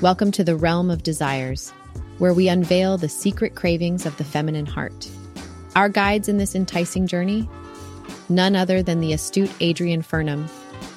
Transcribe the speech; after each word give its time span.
Welcome 0.00 0.30
to 0.32 0.44
the 0.44 0.54
realm 0.54 0.92
of 0.92 1.02
desires, 1.02 1.70
where 2.18 2.32
we 2.32 2.46
unveil 2.46 2.98
the 2.98 3.08
secret 3.08 3.56
cravings 3.56 4.06
of 4.06 4.16
the 4.16 4.22
feminine 4.22 4.64
heart. 4.64 5.10
Our 5.74 5.88
guides 5.88 6.28
in 6.28 6.38
this 6.38 6.54
enticing 6.54 7.08
journey? 7.08 7.50
None 8.28 8.54
other 8.54 8.80
than 8.80 9.00
the 9.00 9.12
astute 9.12 9.50
Adrian 9.58 10.02
Furnham 10.02 10.46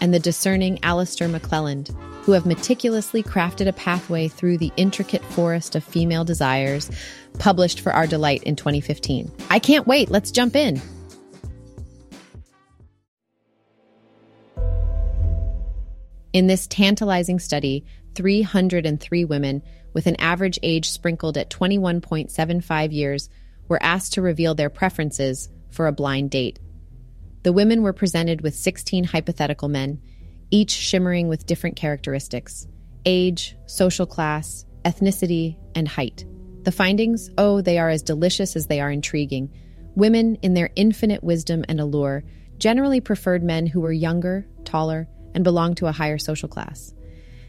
and 0.02 0.14
the 0.14 0.20
discerning 0.20 0.78
Alastair 0.84 1.28
McClelland, 1.28 1.88
who 2.26 2.34
have 2.34 2.46
meticulously 2.46 3.24
crafted 3.24 3.68
a 3.68 3.74
pathway 3.74 4.28
through 4.28 4.60
the 4.60 4.72
intricate 4.78 5.26
forest 5.26 5.76
of 5.76 5.84
female 5.84 6.24
desires, 6.24 6.92
published 7.40 7.80
for 7.80 7.92
our 7.94 8.06
delight 8.06 8.44
in 8.44 8.56
2015. 8.56 9.32
I 9.50 9.58
can't 9.58 9.88
wait, 9.88 10.12
let's 10.12 10.30
jump 10.30 10.56
in. 10.56 10.80
In 16.34 16.46
this 16.46 16.68
tantalizing 16.68 17.40
study, 17.40 17.84
303 18.16 19.26
women 19.26 19.62
with 19.94 20.08
an 20.08 20.16
average 20.20 20.60
age 20.64 20.90
sprinkled 20.90 21.38
at 21.38 21.50
21.75 21.50 22.92
years 22.94 23.30
were 23.68 23.82
asked 23.82 24.14
to 24.14 24.22
reveal 24.22 24.56
their 24.56 24.70
preferences 24.70 25.50
for 25.70 25.88
a 25.88 25.94
blind 25.94 26.32
date. 26.32 26.60
The 27.44 27.54
women 27.54 27.82
were 27.82 27.94
presented 27.94 28.42
with 28.42 28.56
16 28.56 29.06
hypothetical 29.06 29.68
men, 29.68 30.02
each 30.52 30.72
shimmering 30.72 31.28
with 31.28 31.46
different 31.46 31.76
characteristics 31.76 32.68
age, 33.04 33.56
social 33.66 34.06
class, 34.06 34.64
ethnicity, 34.86 35.58
and 35.74 35.88
height. 35.88 36.24
The 36.64 36.72
findings? 36.72 37.32
Oh, 37.36 37.62
they 37.62 37.80
are 37.80 37.90
as 37.90 38.04
delicious 38.04 38.56
as 38.56 38.68
they 38.68 38.80
are 38.80 38.92
intriguing. 38.92 39.52
Women, 39.96 40.36
in 40.44 40.54
their 40.54 40.70
infinite 40.76 41.24
wisdom 41.24 41.66
and 41.68 41.80
allure, 41.80 42.24
generally 42.60 43.02
preferred 43.02 43.42
men 43.42 43.66
who 43.66 43.82
were 43.82 43.92
younger, 43.92 44.46
taller, 44.66 45.08
and 45.34 45.44
belonged 45.44 45.78
to 45.78 45.88
a 45.88 45.92
higher 45.92 46.20
social 46.20 46.48
class. 46.48 46.94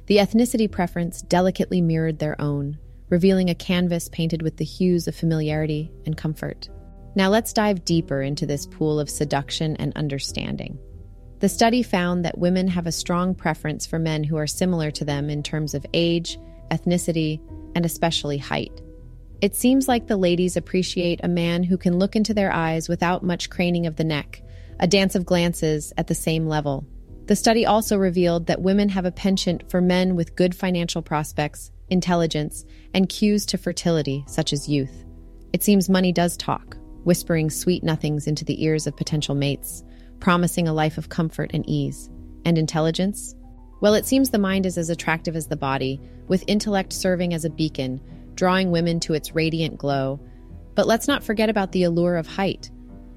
The 0.06 0.17
ethnicity 0.17 0.70
preference 0.70 1.22
delicately 1.22 1.81
mirrored 1.81 2.19
their 2.19 2.41
own, 2.41 2.78
revealing 3.08 3.50
a 3.50 3.55
canvas 3.55 4.09
painted 4.09 4.42
with 4.42 4.56
the 4.56 4.64
hues 4.64 5.06
of 5.06 5.14
familiarity 5.14 5.92
and 6.06 6.17
comfort. 6.17 6.69
Now 7.14 7.28
let's 7.28 7.53
dive 7.53 7.84
deeper 7.84 8.22
into 8.22 8.47
this 8.47 8.67
pool 8.67 8.98
of 8.98 9.11
seduction 9.11 9.77
and 9.77 9.92
understanding. 9.97 10.78
The 11.41 11.48
study 11.48 11.83
found 11.83 12.25
that 12.25 12.39
women 12.39 12.69
have 12.69 12.86
a 12.86 12.92
strong 12.92 13.34
preference 13.34 13.86
for 13.86 13.98
men 13.98 14.25
who 14.25 14.36
are 14.36 14.47
similar 14.47 14.91
to 14.92 15.05
them 15.05 15.28
in 15.28 15.42
terms 15.42 15.75
of 15.75 15.84
age, 15.92 16.39
ethnicity, 16.70 17.41
and 17.75 17.84
especially 17.84 18.39
height. 18.39 18.81
It 19.41 19.56
seems 19.56 19.89
like 19.89 20.06
the 20.06 20.16
ladies 20.16 20.56
appreciate 20.56 21.20
a 21.22 21.28
man 21.28 21.64
who 21.64 21.77
can 21.77 21.98
look 21.98 22.14
into 22.14 22.33
their 22.33 22.53
eyes 22.53 22.89
without 22.89 23.25
much 23.25 23.50
craning 23.50 23.87
of 23.87 23.97
the 23.97 24.05
neck, 24.05 24.41
a 24.78 24.87
dance 24.87 25.14
of 25.14 25.27
glances 25.27 25.92
at 25.98 26.06
the 26.06 26.14
same 26.14 26.47
level. 26.47 26.87
The 27.27 27.37
study 27.37 27.65
also 27.65 27.97
revealed 27.97 28.47
that 28.47 28.62
women 28.62 28.89
have 28.89 29.05
a 29.05 29.12
penchant 29.12 29.70
for 29.70 29.81
men 29.81 30.17
with 30.17 30.34
good 30.34 30.55
financial 30.55 31.03
prospects, 31.03 31.70
intelligence, 31.89 32.65
and 32.95 33.09
cues 33.09 33.47
to 33.47 33.59
fertility, 33.59 34.25
such 34.27 34.53
as 34.53 34.69
youth. 34.69 35.05
It 35.53 35.62
seems 35.62 35.89
money 35.89 36.12
does 36.12 36.37
talk, 36.37 36.77
whispering 37.05 37.48
sweet 37.48 37.84
nothings 37.84 38.27
into 38.27 38.45
the 38.45 38.65
ears 38.65 38.87
of 38.87 38.97
potential 38.97 39.34
mates, 39.34 39.84
promising 40.19 40.67
a 40.67 40.73
life 40.73 40.98
of 40.98 41.11
comfort 41.11 41.50
and 41.55 41.69
ease. 41.69 42.11
And 42.45 42.59
intelligence? 42.59 43.37
Well, 43.81 43.95
it 43.95 44.06
seems 44.06 44.31
the 44.31 44.39
mind 44.39 44.67
is 44.67 44.78
as 44.78 44.91
attractive 44.91 45.37
as 45.37 45.47
the 45.47 45.56
body, 45.56 46.00
with 46.27 46.45
intellect 46.47 46.93
serving 46.93 47.34
as 47.34 47.45
a 47.45 47.50
beacon, 47.50 48.00
drawing 48.34 48.70
women 48.70 48.98
to 49.00 49.15
its 49.15 49.34
radiant 49.34 49.78
glow. 49.78 50.20
But 50.75 50.87
let's 50.87 51.06
not 51.06 51.23
forget 51.23 51.50
about 51.50 51.73
the 51.73 51.84
allure 51.84 52.17
of 52.17 52.27
height. 52.27 52.70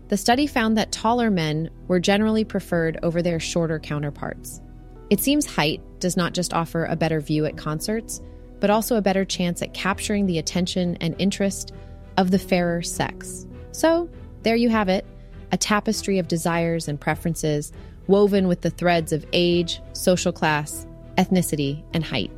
The 0.08 0.18
study 0.18 0.46
found 0.46 0.78
that 0.78 0.92
taller 0.92 1.32
men 1.32 1.70
were 1.88 2.00
generally 2.00 2.44
preferred 2.44 3.00
over 3.02 3.22
their 3.22 3.40
shorter 3.40 3.80
counterparts. 3.80 4.62
It 5.10 5.20
seems 5.20 5.46
height 5.46 5.82
does 6.00 6.16
not 6.16 6.34
just 6.34 6.54
offer 6.54 6.86
a 6.86 6.96
better 6.96 7.20
view 7.20 7.46
at 7.46 7.58
concerts, 7.58 8.22
but 8.60 8.70
also 8.70 8.96
a 8.96 9.02
better 9.02 9.26
chance 9.26 9.62
at 9.62 9.74
capturing 9.74 10.26
the 10.26 10.40
attention 10.40 10.98
and 11.02 11.16
interest 11.20 11.74
of 12.18 12.32
the 12.32 12.40
fairer 12.40 12.82
sex. 12.82 13.46
So, 13.72 14.10
there 14.44 14.56
you 14.56 14.70
have 14.70 14.90
it 14.90 15.06
a 15.52 15.58
tapestry 15.58 16.20
of 16.20 16.28
desires 16.28 16.88
and 16.88 17.00
preferences 17.00 17.72
woven 18.08 18.48
with 18.48 18.62
the 18.62 18.70
threads 18.70 19.14
of 19.14 19.26
age, 19.32 19.82
social 19.94 20.32
class, 20.32 20.86
ethnicity, 21.18 21.84
and 21.94 22.04
height. 22.04 22.32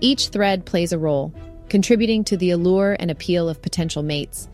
Each 0.00 0.28
thread 0.28 0.64
plays 0.64 0.92
a 0.92 0.98
role, 0.98 1.32
contributing 1.68 2.24
to 2.24 2.36
the 2.36 2.50
allure 2.50 2.96
and 2.98 3.10
appeal 3.10 3.48
of 3.48 3.62
potential 3.62 4.02
mates, 4.02 4.48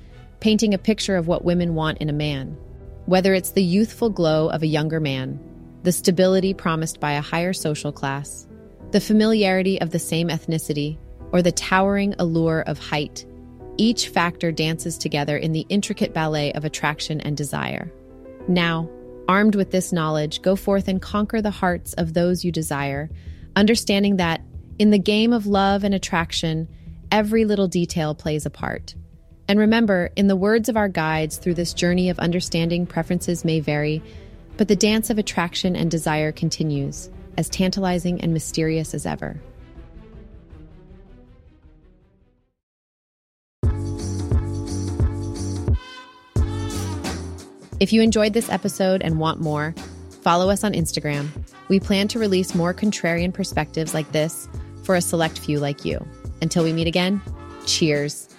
painting 0.45 0.75
a 0.75 0.79
picture 0.79 1.17
of 1.17 1.27
what 1.27 1.43
women 1.43 1.75
want 1.75 1.97
in 2.03 2.11
a 2.11 2.13
man. 2.13 2.55
Whether 3.07 3.33
it's 3.33 3.53
the 3.53 3.63
youthful 3.63 4.11
glow 4.11 4.51
of 4.51 4.63
a 4.63 4.67
younger 4.67 5.01
man, 5.01 5.41
the 5.85 5.91
stability 5.91 6.53
promised 6.53 7.01
by 7.01 7.13
a 7.13 7.23
higher 7.23 7.55
social 7.55 7.91
class, 7.91 8.47
the 8.91 9.01
familiarity 9.01 9.81
of 9.81 9.89
the 9.89 9.99
same 9.99 10.29
ethnicity, 10.29 10.99
or 11.33 11.41
the 11.41 11.51
towering 11.51 12.15
allure 12.19 12.61
of 12.67 12.79
height, 12.79 13.25
each 13.79 14.09
factor 14.09 14.53
dances 14.53 14.99
together 14.99 15.39
in 15.39 15.53
the 15.53 15.65
intricate 15.71 16.13
ballet 16.13 16.53
of 16.53 16.67
attraction 16.67 17.23
and 17.23 17.39
desire. 17.39 17.91
Now, 18.47 18.91
armed 19.27 19.55
with 19.55 19.71
this 19.71 19.95
knowledge, 19.95 20.43
go 20.43 20.57
forth 20.57 20.89
and 20.89 21.01
conquer 21.01 21.41
the 21.41 21.51
hearts 21.51 21.95
of 21.95 22.13
those 22.13 22.45
you 22.45 22.53
desire, 22.53 23.09
understanding 23.57 24.19
that 24.19 24.43
in 24.79 24.91
the 24.91 24.99
game 24.99 25.33
of 25.33 25.47
love 25.47 25.85
and 25.85 25.95
attraction, 25.95 26.69
every 27.11 27.47
little 27.47 27.67
detail 27.67 28.15
plays 28.15 28.45
a 28.45 28.51
part. 28.51 28.95
And 29.47 29.59
remember, 29.59 30.11
in 30.17 30.27
the 30.27 30.37
words 30.37 30.69
of 30.69 30.77
our 30.77 30.89
guides 30.89 31.37
through 31.37 31.55
this 31.55 31.75
journey 31.75 32.09
of 32.09 32.19
understanding, 32.19 32.87
preferences 32.87 33.45
may 33.45 33.61
vary, 33.61 34.03
but 34.57 34.69
the 34.69 34.77
dance 34.77 35.11
of 35.11 35.19
attraction 35.19 35.77
and 35.77 35.91
desire 35.91 36.33
continues, 36.33 37.11
as 37.37 37.49
tantalizing 37.49 38.21
and 38.21 38.33
mysterious 38.33 38.95
as 38.95 39.05
ever. 39.05 39.41
If 47.81 47.93
you 47.93 48.01
enjoyed 48.01 48.33
this 48.33 48.49
episode 48.49 49.03
and 49.03 49.19
want 49.19 49.41
more, 49.41 49.75
follow 50.23 50.49
us 50.49 50.65
on 50.65 50.73
Instagram. 50.73 51.29
We 51.69 51.81
plan 51.81 52.09
to 52.09 52.19
release 52.19 52.55
more 52.55 52.73
contrarian 52.73 53.35
perspectives 53.35 53.93
like 53.93 54.11
this 54.11 54.49
for 54.85 54.95
a 54.95 55.03
select 55.03 55.39
few 55.39 55.61
like 55.61 55.85
you. 55.85 56.07
Until 56.41 56.65
we 56.65 56.73
meet 56.73 56.87
again, 56.87 57.21
cheers. 57.67 58.34